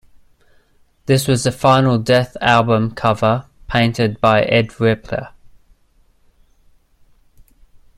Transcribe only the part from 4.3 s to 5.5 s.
Ed Repka.